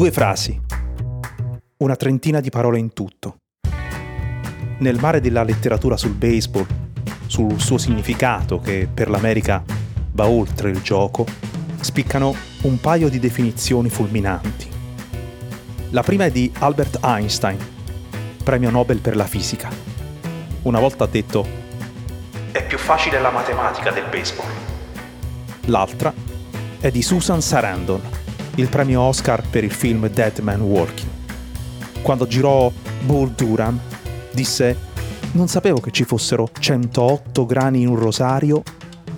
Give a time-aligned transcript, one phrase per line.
[0.00, 0.58] Due frasi,
[1.82, 3.36] una trentina di parole in tutto.
[4.78, 6.66] Nel mare della letteratura sul baseball,
[7.26, 9.62] sul suo significato che per l'America
[10.12, 11.26] va oltre il gioco,
[11.80, 14.70] spiccano un paio di definizioni fulminanti.
[15.90, 17.58] La prima è di Albert Einstein,
[18.42, 19.68] premio Nobel per la fisica.
[20.62, 21.46] Una volta ha detto
[22.52, 24.48] è più facile la matematica del baseball.
[25.66, 26.10] L'altra
[26.80, 28.00] è di Susan Sarandon,
[28.60, 31.08] il premio Oscar per il film Dead Man Walking.
[32.02, 33.78] Quando girò Bull Durham,
[34.32, 34.88] disse
[35.32, 38.62] non sapevo che ci fossero 108 grani in un rosario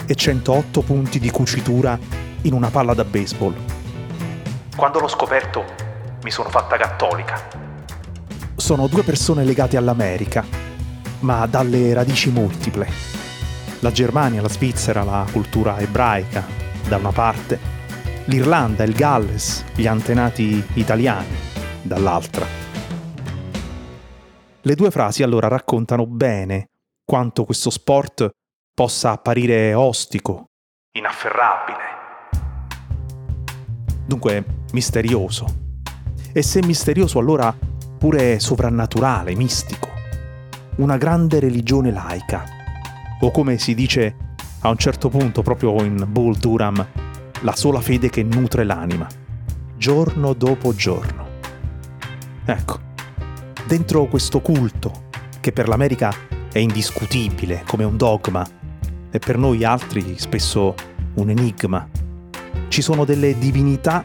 [0.06, 1.98] e 108 punti di cucitura
[2.42, 3.54] in una palla da baseball.
[4.76, 5.64] Quando l'ho scoperto
[6.22, 7.48] mi sono fatta cattolica.
[8.54, 10.44] Sono due persone legate all'America,
[11.20, 12.86] ma dalle radici multiple.
[13.80, 16.46] La Germania, la Svizzera, la cultura ebraica,
[16.86, 17.81] da una parte,
[18.26, 21.36] l'Irlanda, il Galles, gli antenati italiani,
[21.82, 22.46] dall'altra.
[24.60, 26.68] Le due frasi allora raccontano bene
[27.04, 28.30] quanto questo sport
[28.72, 30.46] possa apparire ostico,
[30.92, 31.78] inafferrabile.
[34.06, 35.60] Dunque misterioso.
[36.32, 37.54] E se misterioso allora
[37.98, 39.88] pure sovrannaturale, mistico.
[40.76, 42.44] Una grande religione laica.
[43.20, 44.16] O come si dice
[44.60, 46.86] a un certo punto proprio in Bull Durham,
[47.42, 49.06] la sola fede che nutre l'anima,
[49.76, 51.26] giorno dopo giorno.
[52.44, 52.80] Ecco,
[53.66, 55.08] dentro questo culto,
[55.40, 56.12] che per l'America
[56.52, 58.46] è indiscutibile come un dogma
[59.10, 60.74] e per noi altri spesso
[61.14, 61.88] un enigma,
[62.68, 64.04] ci sono delle divinità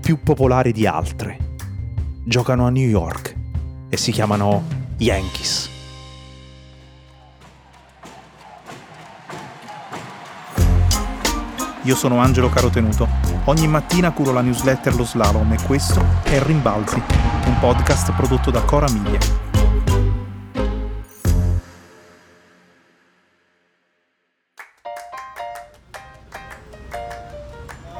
[0.00, 1.48] più popolari di altre.
[2.24, 3.36] Giocano a New York
[3.88, 4.64] e si chiamano
[4.98, 5.69] Yankees.
[11.84, 13.08] Io sono Angelo Carotenuto.
[13.44, 17.02] Ogni mattina curo la newsletter Lo Slalom e questo è Rimbalzi,
[17.46, 19.18] un podcast prodotto da Cora Miglia.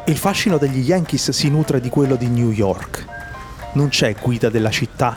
[0.04, 3.06] Il fascino degli Yankees si nutre di quello di New York.
[3.72, 5.16] Non c'è guida della città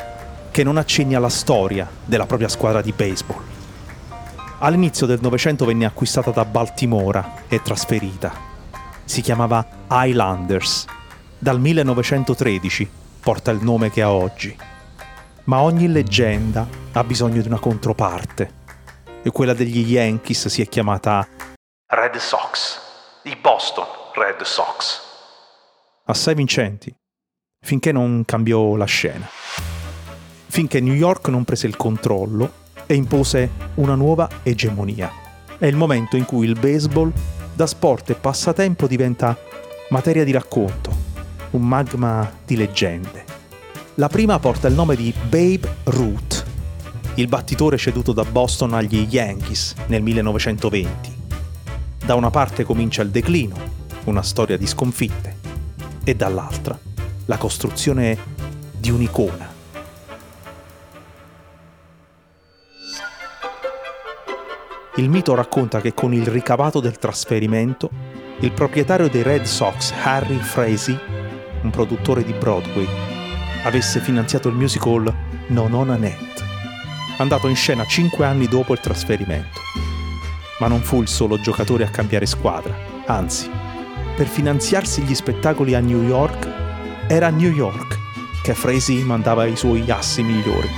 [0.51, 3.41] che non accenni alla storia della propria squadra di baseball.
[4.59, 8.51] All'inizio del Novecento venne acquistata da Baltimora e trasferita
[9.05, 10.85] si chiamava Highlanders.
[11.37, 14.55] Dal 1913 porta il nome che ha oggi.
[15.45, 18.61] Ma ogni leggenda ha bisogno di una controparte.
[19.23, 21.27] E quella degli Yankees si è chiamata
[21.87, 22.79] Red Sox,
[23.23, 25.01] i Boston Red Sox.
[26.05, 26.93] Assai vincenti,
[27.65, 29.27] finché non cambiò la scena.
[30.47, 35.11] Finché New York non prese il controllo e impose una nuova egemonia.
[35.57, 37.11] È il momento in cui il baseball
[37.53, 39.37] da sport e passatempo diventa
[39.89, 40.91] materia di racconto,
[41.51, 43.25] un magma di leggende.
[43.95, 46.43] La prima porta il nome di Babe Ruth,
[47.15, 51.21] il battitore ceduto da Boston agli Yankees nel 1920.
[52.03, 53.55] Da una parte comincia il declino,
[54.05, 55.37] una storia di sconfitte,
[56.03, 56.77] e dall'altra
[57.25, 58.17] la costruzione
[58.77, 59.52] di un'icona
[64.97, 67.89] Il mito racconta che con il ricavato del trasferimento,
[68.41, 70.99] il proprietario dei Red Sox, Harry Frazee,
[71.63, 72.87] un produttore di Broadway,
[73.63, 75.11] avesse finanziato il musical
[75.47, 76.43] Nonona Net,
[77.17, 79.61] andato in scena cinque anni dopo il trasferimento.
[80.59, 82.75] Ma non fu il solo giocatore a cambiare squadra,
[83.07, 83.49] anzi,
[84.15, 86.47] per finanziarsi gli spettacoli a New York,
[87.07, 87.97] era a New York
[88.43, 90.69] che Frazee mandava i suoi assi migliori.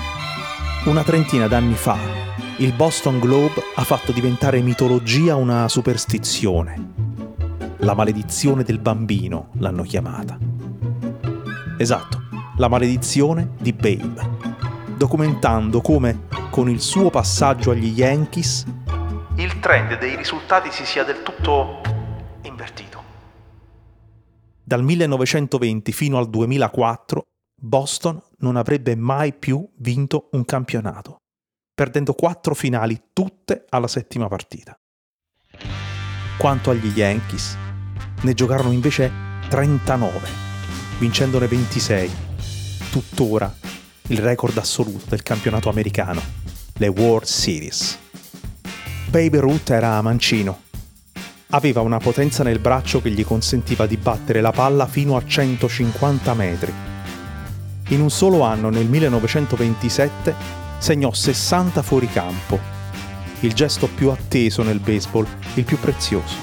[0.86, 2.15] Una trentina d'anni fa,
[2.60, 6.94] il Boston Globe ha fatto diventare mitologia una superstizione.
[7.80, 10.38] La maledizione del bambino l'hanno chiamata.
[11.78, 12.22] Esatto,
[12.56, 14.38] la maledizione di Babe,
[14.96, 18.64] documentando come, con il suo passaggio agli Yankees,
[19.36, 21.82] il trend dei risultati si sia del tutto
[22.44, 23.04] invertito.
[24.64, 27.24] Dal 1920 fino al 2004
[27.62, 31.18] Boston non avrebbe mai più vinto un campionato
[31.76, 34.80] perdendo quattro finali, tutte alla settima partita.
[36.38, 37.58] Quanto agli Yankees,
[38.22, 39.12] ne giocarono invece
[39.50, 40.28] 39,
[41.00, 42.12] vincendone 26,
[42.90, 43.54] tuttora
[44.08, 46.22] il record assoluto del campionato americano,
[46.76, 47.98] le World Series.
[49.10, 50.62] Baby Ruth era mancino.
[51.50, 56.34] Aveva una potenza nel braccio che gli consentiva di battere la palla fino a 150
[56.34, 56.74] metri.
[57.90, 62.60] In un solo anno, nel 1927, segnò 60 fuoricampo,
[63.40, 66.36] il gesto più atteso nel baseball, il più prezioso.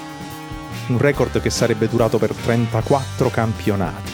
[0.89, 4.11] Un record che sarebbe durato per 34 campionati.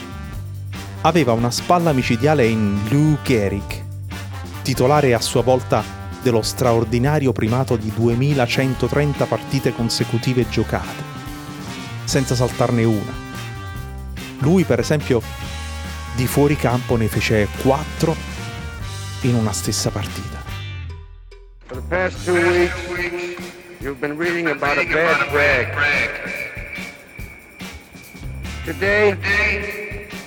[1.01, 3.83] aveva una spalla micidiale in Lou Gehrig,
[4.61, 5.83] titolare a sua volta
[6.21, 11.03] dello straordinario primato di 2130 partite consecutive giocate,
[12.05, 13.13] senza saltarne una.
[14.41, 15.23] Lui, per esempio,
[16.15, 18.38] di fuori campo ne fece 4
[19.23, 20.43] in una stessa partita.
[21.67, 22.75] For the past two weeks,
[23.81, 25.69] you've been reading about a bad brag.
[28.65, 29.17] Today,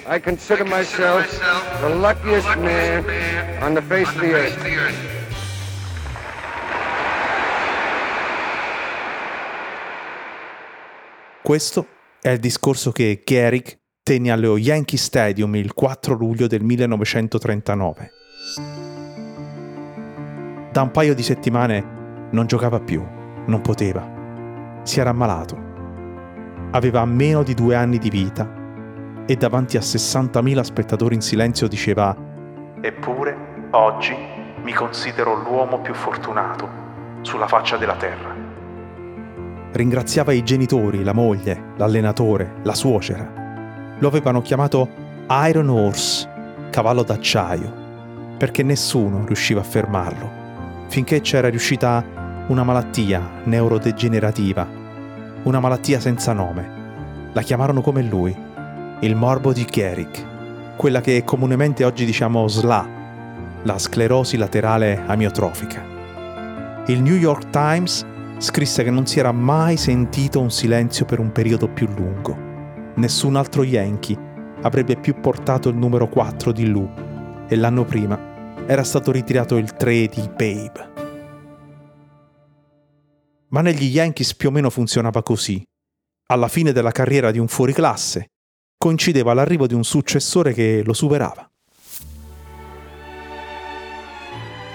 [0.08, 1.40] I consider myself
[1.82, 3.06] the luckiest man
[3.64, 5.10] on the face of the earth.
[11.42, 11.88] Questo
[12.22, 18.21] è il discorso che Garrick tenne allo Yankee Stadium il 4 luglio del 1939.
[20.72, 23.06] Da un paio di settimane non giocava più,
[23.46, 24.80] non poteva.
[24.84, 25.58] Si era ammalato.
[26.72, 28.50] Aveva meno di due anni di vita
[29.26, 32.16] e davanti a 60.000 spettatori in silenzio diceva
[32.80, 34.16] Eppure oggi
[34.64, 36.70] mi considero l'uomo più fortunato
[37.20, 38.34] sulla faccia della terra.
[39.74, 43.96] Ringraziava i genitori, la moglie, l'allenatore, la suocera.
[44.00, 44.88] Lo avevano chiamato
[45.48, 46.30] Iron Horse,
[46.70, 47.80] cavallo d'acciaio,
[48.38, 50.41] perché nessuno riusciva a fermarlo,
[50.92, 52.04] finché c'era riuscita
[52.48, 54.68] una malattia neurodegenerativa,
[55.44, 57.30] una malattia senza nome.
[57.32, 58.36] La chiamarono come lui,
[59.00, 62.90] il morbo di Gehrig, quella che comunemente oggi diciamo SLA,
[63.64, 65.82] la sclerosi laterale amiotrofica.
[66.88, 68.06] Il New York Times
[68.40, 72.36] scrisse che non si era mai sentito un silenzio per un periodo più lungo.
[72.96, 74.18] Nessun altro Yankee
[74.64, 76.90] avrebbe più portato il numero 4 di Lou
[77.48, 78.31] e l'anno prima
[78.68, 80.90] era stato ritirato il 3 di Babe.
[83.50, 85.62] Ma negli Yankees più o meno funzionava così.
[86.28, 88.28] Alla fine della carriera di un fuoriclasse,
[88.78, 91.50] coincideva l'arrivo di un successore che lo superava.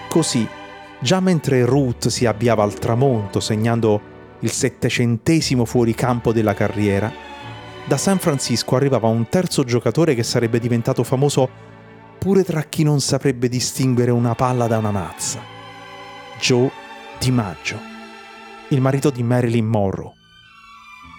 [0.08, 0.46] Così,
[1.00, 7.10] già mentre Ruth si avviava al tramonto segnando il settecentesimo fuoricampo della carriera,
[7.86, 11.65] da San Francisco arrivava un terzo giocatore che sarebbe diventato famoso
[12.26, 15.40] pure tra chi non saprebbe distinguere una palla da una mazza.
[16.40, 16.68] Joe
[17.20, 17.78] DiMaggio,
[18.70, 20.12] il marito di Marilyn Monroe.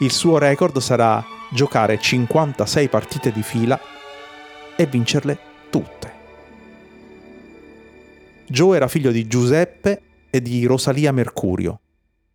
[0.02, 3.80] Il suo record sarà giocare 56 partite di fila
[4.76, 5.40] e vincerle
[5.70, 6.12] tutte.
[8.46, 11.80] Joe era figlio di Giuseppe e di Rosalia Mercurio.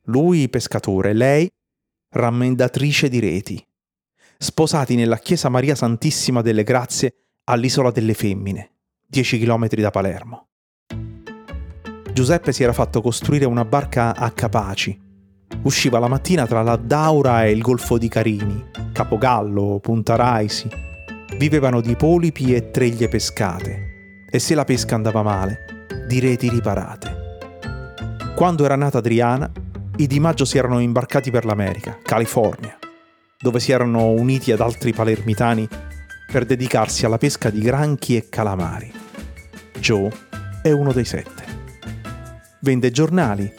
[0.04, 1.46] Lui pescatore, lei
[2.08, 3.66] rammendatrice di reti.
[4.38, 8.70] Sposati nella chiesa Maria Santissima delle Grazie all'Isola delle Femmine,
[9.06, 10.46] 10 km da Palermo.
[12.12, 15.00] Giuseppe si era fatto costruire una barca a Capaci,
[15.62, 20.68] usciva la mattina tra la Daura e il Golfo di Carini, Capogallo, Punta Raisi.
[21.36, 27.20] Vivevano di polipi e treglie pescate e se la pesca andava male, di reti riparate.
[28.36, 29.50] Quando era nata Adriana,
[29.96, 32.78] i Di Maggio si erano imbarcati per l'America, California,
[33.38, 35.68] dove si erano uniti ad altri palermitani
[36.32, 38.90] per dedicarsi alla pesca di granchi e calamari.
[39.78, 40.10] Joe
[40.62, 41.44] è uno dei sette.
[42.60, 43.52] Vende giornali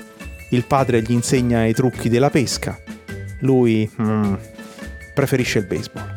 [0.49, 2.75] il padre gli insegna i trucchi della pesca.
[3.41, 4.33] Lui mm,
[5.13, 6.11] preferisce il baseball.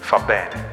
[0.00, 0.66] Fa bene.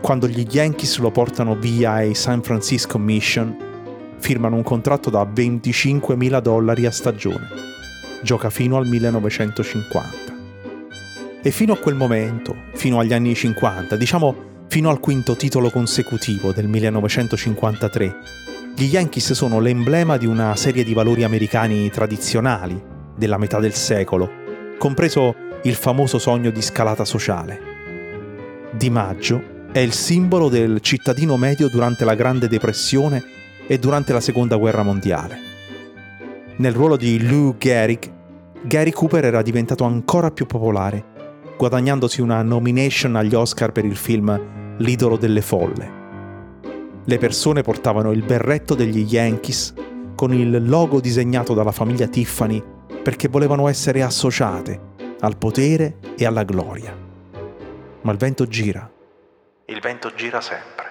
[0.00, 3.56] Quando gli Yankees lo portano via ai San Francisco Mission,
[4.18, 7.48] firmano un contratto da 25.000 dollari a stagione.
[8.20, 10.25] Gioca fino al 1950.
[11.46, 16.50] E fino a quel momento, fino agli anni 50, diciamo fino al quinto titolo consecutivo
[16.50, 18.16] del 1953,
[18.74, 22.82] gli Yankees sono l'emblema di una serie di valori americani tradizionali
[23.16, 24.28] della metà del secolo,
[24.76, 27.60] compreso il famoso sogno di scalata sociale.
[28.72, 33.22] Di Maggio è il simbolo del cittadino medio durante la Grande Depressione
[33.68, 35.38] e durante la Seconda Guerra Mondiale.
[36.56, 38.12] Nel ruolo di Lou Gehrig,
[38.62, 41.14] Gary Cooper era diventato ancora più popolare,
[41.56, 45.96] guadagnandosi una nomination agli Oscar per il film L'idolo delle folle
[47.08, 49.72] le persone portavano il berretto degli Yankees
[50.16, 52.60] con il logo disegnato dalla famiglia Tiffany
[53.00, 56.96] perché volevano essere associate al potere e alla gloria.
[58.02, 58.90] Ma il vento gira.
[59.66, 60.84] Il vento gira sempre.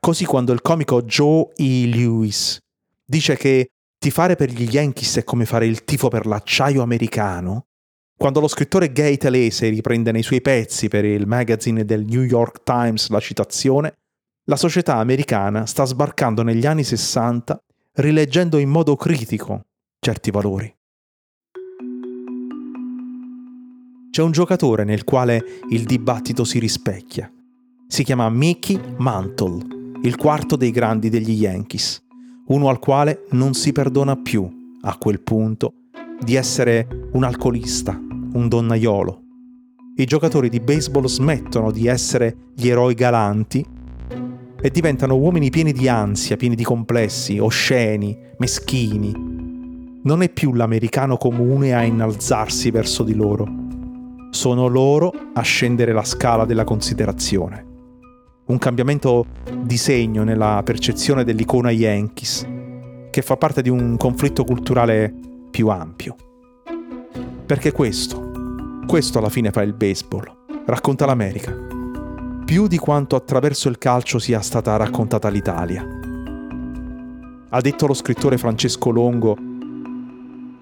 [0.00, 1.86] Così quando il comico Joe E.
[1.88, 2.58] Lewis
[3.04, 7.66] dice che tifare per gli Yankees è come fare il tifo per l'acciaio americano,
[8.22, 12.62] quando lo scrittore Gay Talese riprende nei suoi pezzi per il magazine del New York
[12.62, 13.96] Times la citazione,
[14.44, 17.58] la società americana sta sbarcando negli anni 60
[17.94, 19.62] rileggendo in modo critico
[19.98, 20.72] certi valori.
[24.12, 27.28] c'è un giocatore nel quale il dibattito si rispecchia.
[27.88, 29.64] Si chiama Mickey Mantle,
[30.02, 32.04] il quarto dei grandi degli Yankees,
[32.48, 35.72] uno al quale non si perdona più, a quel punto,
[36.20, 37.98] di essere un alcolista,
[38.32, 39.20] un donnaiolo.
[39.96, 43.64] I giocatori di baseball smettono di essere gli eroi galanti
[44.60, 49.12] e diventano uomini pieni di ansia, pieni di complessi, osceni, meschini.
[50.04, 53.46] Non è più l'americano comune a innalzarsi verso di loro.
[54.30, 57.66] Sono loro a scendere la scala della considerazione.
[58.46, 59.26] Un cambiamento
[59.62, 62.46] di segno nella percezione dell'icona Yankees,
[63.10, 65.12] che fa parte di un conflitto culturale
[65.50, 66.16] più ampio.
[67.44, 68.21] Perché questo,
[68.86, 71.72] questo alla fine fa il baseball, racconta l'America
[72.52, 75.82] più di quanto attraverso il calcio sia stata raccontata l'Italia.
[77.48, 79.36] Ha detto lo scrittore Francesco Longo,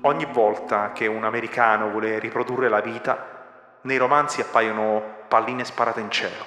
[0.02, 6.10] Ogni volta che un americano vuole riprodurre la vita, nei romanzi appaiono palline sparate in
[6.10, 6.44] cielo.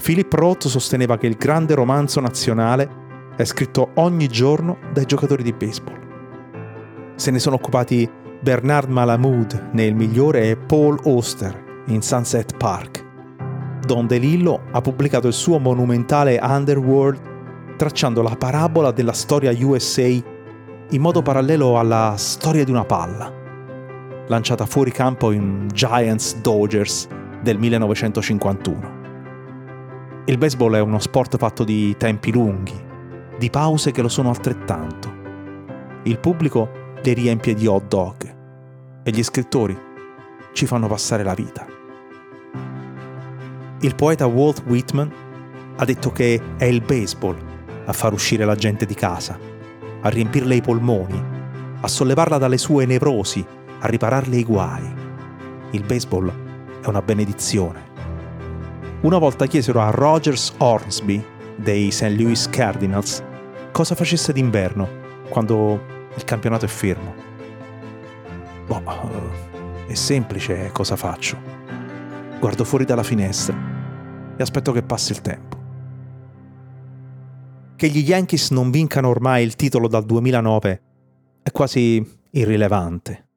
[0.00, 5.52] Philip Roth sosteneva che il grande romanzo nazionale è scritto ogni giorno dai giocatori di
[5.54, 7.14] baseball.
[7.16, 8.08] Se ne sono occupati
[8.44, 13.02] Bernard Malamud nel migliore e Paul Oster in Sunset Park.
[13.86, 21.00] Don DeLillo ha pubblicato il suo monumentale Underworld tracciando la parabola della storia USA in
[21.00, 23.32] modo parallelo alla storia di una palla,
[24.26, 27.08] lanciata fuori campo in Giants Dodgers
[27.40, 28.92] del 1951.
[30.26, 32.78] Il baseball è uno sport fatto di tempi lunghi,
[33.38, 35.22] di pause che lo sono altrettanto.
[36.02, 38.34] Il pubblico le riempie di hot dog
[39.02, 39.78] e gli scrittori
[40.54, 41.66] ci fanno passare la vita.
[43.80, 45.12] Il poeta Walt Whitman
[45.76, 47.36] ha detto che è il baseball
[47.84, 49.38] a far uscire la gente di casa,
[50.00, 51.22] a riempirle i polmoni,
[51.80, 53.44] a sollevarla dalle sue nevrosi,
[53.80, 54.94] a ripararle i guai.
[55.72, 56.32] Il baseball
[56.80, 57.92] è una benedizione.
[59.02, 61.22] Una volta chiesero a Rogers Ormsby
[61.56, 62.14] dei St.
[62.16, 63.22] Louis Cardinals
[63.72, 64.88] cosa facesse d'inverno
[65.28, 67.14] quando il campionato è fermo.
[68.66, 68.82] Boh,
[69.86, 71.36] è semplice cosa faccio.
[72.38, 73.56] Guardo fuori dalla finestra
[74.36, 75.56] e aspetto che passi il tempo.
[77.76, 80.82] Che gli Yankees non vincano ormai il titolo dal 2009
[81.42, 83.28] è quasi irrilevante.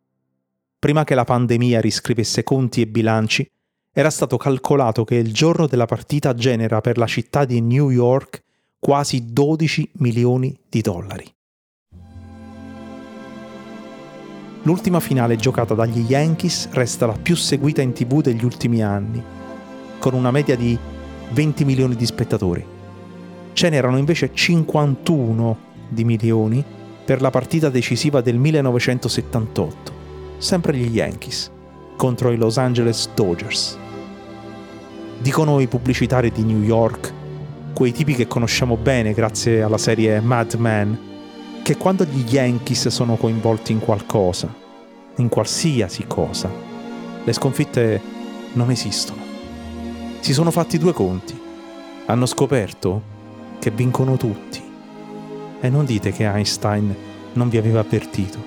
[0.80, 3.50] Prima che la pandemia riscrivesse conti e bilanci,
[3.92, 8.44] era stato calcolato che il giorno della partita genera per la città di New York
[8.80, 11.37] quasi 12 milioni di dollari.
[14.68, 19.24] L'ultima finale giocata dagli Yankees resta la più seguita in tv degli ultimi anni
[19.98, 20.78] con una media di
[21.30, 22.66] 20 milioni di spettatori.
[23.54, 25.58] Ce n'erano invece 51
[25.88, 26.62] di milioni
[27.06, 29.94] per la partita decisiva del 1978,
[30.38, 31.50] sempre gli Yankees,
[31.96, 33.78] contro i Los Angeles Dodgers.
[35.22, 37.14] Dicono i pubblicitari di New York,
[37.74, 41.07] quei tipi che conosciamo bene grazie alla serie Mad Men,
[41.68, 44.52] che quando gli Yankees sono coinvolti in qualcosa,
[45.18, 46.50] in qualsiasi cosa,
[47.24, 48.02] le sconfitte
[48.54, 49.28] non esistono
[50.28, 51.40] si sono fatti due conti.
[52.08, 53.02] Hanno scoperto
[53.60, 54.62] che vincono tutti.
[55.62, 56.94] E non dite che Einstein
[57.32, 58.38] non vi aveva avvertito.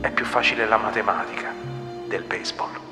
[0.00, 1.52] È più facile la matematica
[2.06, 2.83] del baseball.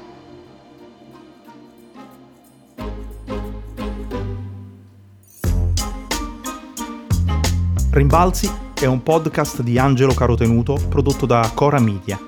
[7.92, 12.18] Rimbalzi è un podcast di Angelo Carotenuto prodotto da Cora Media.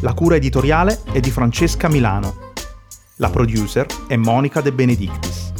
[0.00, 2.44] La cura editoriale è di Francesca Milano
[3.18, 5.50] la producer è Monica De Benedictis.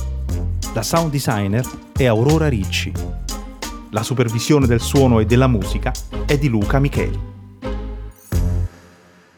[0.75, 2.93] La sound designer è Aurora Ricci.
[3.93, 5.91] La supervisione del suono e della musica
[6.26, 7.19] è di Luca Micheli.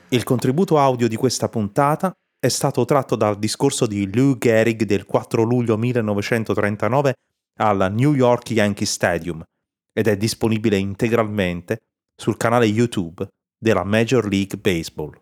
[0.09, 5.05] Il contributo audio di questa puntata è stato tratto dal discorso di Lou Gehrig del
[5.05, 7.15] 4 luglio 1939
[7.59, 9.45] al New York Yankee Stadium
[9.93, 11.79] ed è disponibile integralmente
[12.15, 13.27] sul canale YouTube
[13.57, 15.21] della Major League Baseball.